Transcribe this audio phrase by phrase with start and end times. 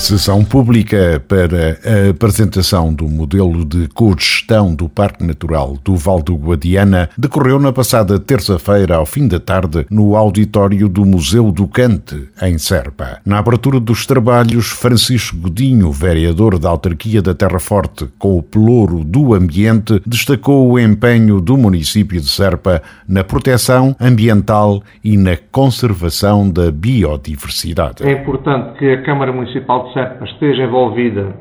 [0.00, 6.34] Sessão pública para a apresentação do modelo de cogestão do Parque Natural do Val do
[6.34, 12.28] Guadiana decorreu na passada terça-feira, ao fim da tarde, no auditório do Museu do Cante,
[12.42, 13.18] em Serpa.
[13.26, 19.04] Na abertura dos trabalhos, Francisco Godinho, vereador da autarquia da Terra Forte, com o pelouro
[19.04, 26.50] do ambiente, destacou o empenho do município de Serpa na proteção ambiental e na conservação
[26.50, 28.02] da biodiversidade.
[28.02, 31.34] É importante que a Câmara Municipal de Serpa esteja envolvida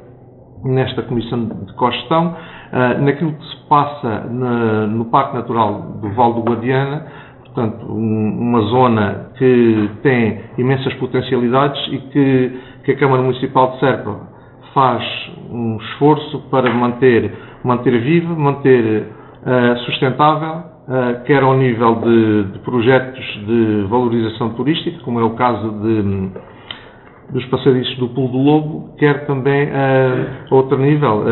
[0.63, 4.21] nesta Comissão de Cogestão, uh, naquilo que se passa
[4.89, 7.05] no Parque Natural do Val do Guadiana,
[7.45, 13.79] portanto, um, uma zona que tem imensas potencialidades e que, que a Câmara Municipal de
[13.79, 14.29] Serpa
[14.73, 15.03] faz
[15.49, 22.59] um esforço para manter, manter viva, manter uh, sustentável, uh, quer ao nível de, de,
[22.59, 26.31] projetos de valorização turística, como é o caso de
[27.31, 31.23] dos passadiços do Pulo do Lobo, quer também a outro nível,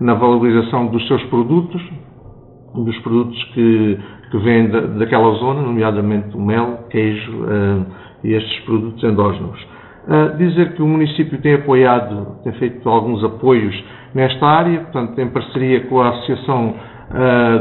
[0.00, 1.80] na valorização dos seus produtos,
[2.74, 3.98] dos produtos que,
[4.30, 7.32] que vêm da, daquela zona, nomeadamente o mel, queijo
[8.24, 9.58] e estes produtos endógenos.
[10.36, 13.74] dizer que o município tem apoiado, tem feito alguns apoios
[14.14, 16.74] nesta área, portanto, em parceria com a Associação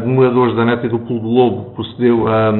[0.04, 2.52] de Moradores da Neta e do Pulo do Lobo, procedeu a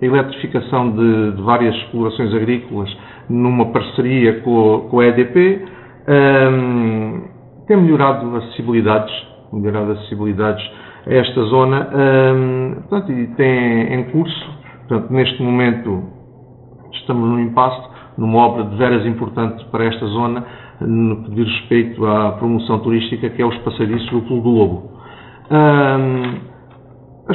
[0.00, 2.94] a eletrificação de, de, várias explorações agrícolas
[3.28, 5.64] numa parceria com, com a EDP.
[6.06, 7.22] Um,
[7.66, 9.14] tem melhorado acessibilidades,
[9.52, 10.62] melhorado acessibilidades
[11.06, 14.50] a esta zona um, portanto, e tem em curso,
[14.86, 16.04] portanto, neste momento
[16.92, 20.44] estamos num impasse, numa obra de veras importante para esta zona,
[20.80, 24.90] no que diz respeito à promoção turística, que é os passadiços do Pulo do Lobo.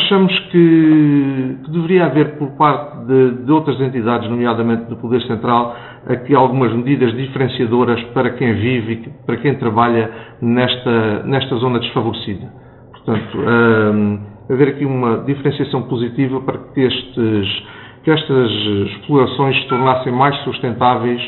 [0.10, 5.76] Achamos que, que, deveria haver por parte de, de, outras entidades, nomeadamente do Poder Central,
[6.08, 10.10] aqui algumas medidas diferenciadoras para quem vive e para quem trabalha
[10.42, 12.52] nesta, nesta zona desfavorecida.
[12.92, 14.20] Portanto, um,
[14.52, 17.64] haver aqui uma diferenciação positiva para que, estes,
[18.04, 18.52] que estas
[18.92, 21.22] explorações se tornassem mais sustentáveis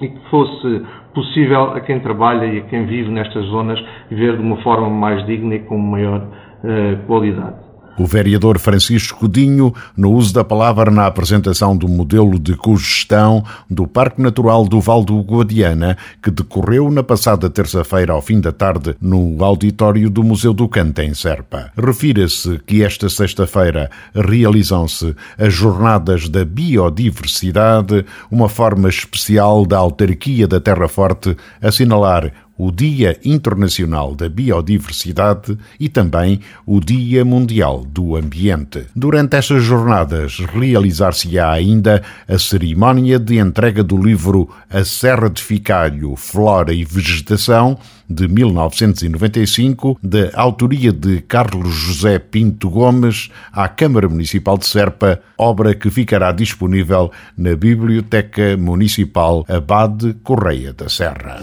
[0.00, 0.82] e que fosse
[1.12, 5.26] possível a quem trabalha e a quem vive nestas zonas viver de uma forma mais
[5.26, 7.67] digna e com maior uh, qualidade.
[7.98, 13.88] O vereador Francisco Dinho, no uso da palavra na apresentação do modelo de cogestão do
[13.88, 18.94] Parque Natural do Val do Guadiana, que decorreu na passada terça-feira ao fim da tarde
[19.00, 21.72] no auditório do Museu do Cante em Serpa.
[21.76, 30.60] Refira-se que esta sexta-feira realizam-se as Jornadas da Biodiversidade, uma forma especial da autarquia da
[30.60, 38.86] Terra Forte assinalar o Dia Internacional da Biodiversidade e também o Dia Mundial do Ambiente.
[38.94, 46.16] Durante estas jornadas realizar-se-á ainda a cerimónia de entrega do livro A Serra de Ficalho,
[46.16, 54.56] Flora e Vegetação, de 1995, da autoria de Carlos José Pinto Gomes, à Câmara Municipal
[54.56, 61.38] de Serpa, obra que ficará disponível na Biblioteca Municipal Abade Correia da Serra.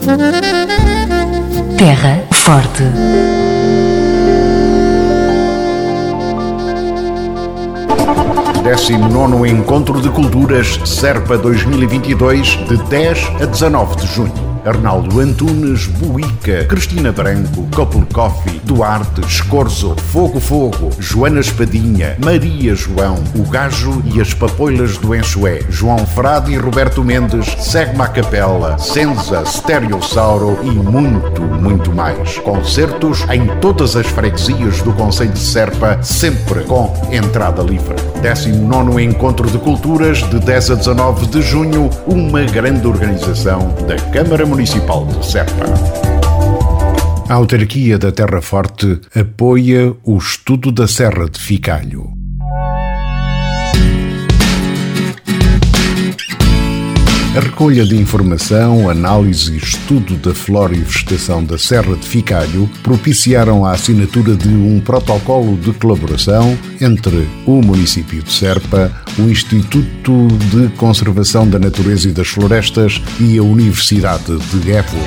[1.77, 2.83] Terra Forte.
[8.63, 14.44] Décimo nono Encontro de Culturas Serpa 2022, de 10 a 19 de junho.
[14.65, 23.23] Arnaldo Antunes, Buica, Cristina Branco, Couple Coffee, Duarte, Escorzo, Fogo Fogo, Joana Espadinha, Maria João,
[23.35, 29.45] O Gajo e as Papoilas do Enxué, João Frade e Roberto Mendes, Segma Capela, Senza,
[29.45, 32.39] Stereossauro e muito, muito mais.
[32.39, 37.95] Concertos em todas as freguesias do Conselho de Serpa, sempre com entrada livre.
[38.21, 44.45] 19 Encontro de Culturas, de 10 a 19 de junho, uma grande organização da Câmara
[44.55, 45.65] Municipal de Serpa.
[47.27, 52.24] A autarquia da Terra Forte apoia o estudo da Serra de Ficalho.
[57.35, 62.69] A recolha de informação, análise e estudo da flora e vegetação da Serra de Ficalho
[62.81, 68.89] propiciaram a assinatura de um protocolo de colaboração entre o município de Serpa,
[69.19, 75.03] o Instituto de Conservação da Natureza e das Florestas e a Universidade de Évora.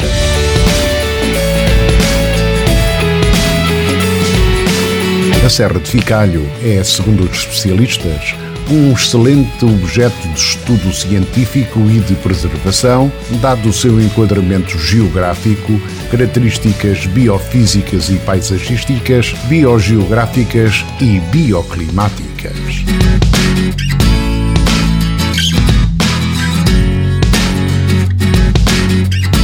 [5.46, 8.34] A Serra de Ficalho é, segundo os especialistas,
[8.70, 13.10] um excelente objeto de estudo científico e de preservação,
[13.40, 15.80] dado o seu enquadramento geográfico,
[16.10, 22.84] características biofísicas e paisagísticas, biogeográficas e bioclimáticas.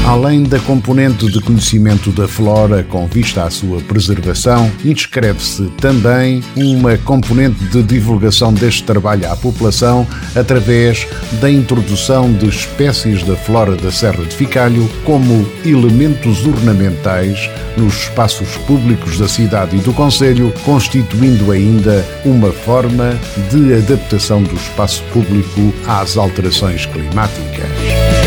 [0.07, 6.99] Além da componente de conhecimento da flora com vista à sua preservação, inscreve-se também uma
[6.99, 10.07] componente de divulgação deste trabalho à população
[10.37, 11.09] através
[11.41, 17.49] da introdução de espécies da flora da Serra de Ficalho como elementos ornamentais
[17.79, 23.19] nos espaços públicos da cidade e do Conselho, constituindo ainda uma forma
[23.51, 28.24] de adaptação do espaço público às alterações climáticas.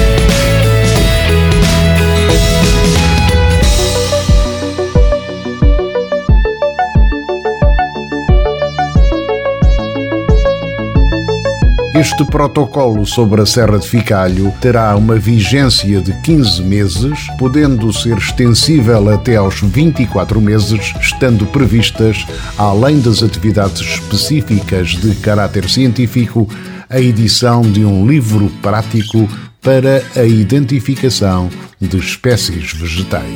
[12.20, 18.18] Este protocolo sobre a Serra de Ficalho terá uma vigência de 15 meses, podendo ser
[18.18, 22.26] extensível até aos 24 meses, estando previstas,
[22.58, 26.50] além das atividades específicas de caráter científico,
[26.90, 29.30] a edição de um livro prático
[29.62, 33.28] para a identificação de espécies vegetais.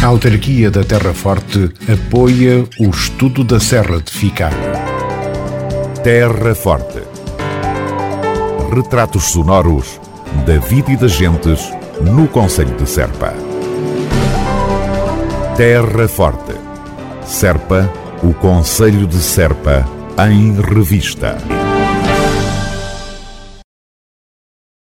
[0.00, 4.56] A autarquia da Terra Forte apoia o estudo da Serra de Ficalho.
[6.04, 7.02] Terra Forte.
[8.72, 10.00] Retratos sonoros
[10.46, 13.34] da vida e das gentes no Conselho de Serpa.
[15.56, 16.54] Terra Forte.
[17.26, 17.92] Serpa,
[18.22, 19.84] o Conselho de Serpa,
[20.30, 21.36] em revista.